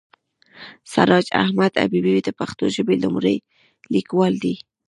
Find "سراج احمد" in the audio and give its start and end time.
0.91-1.71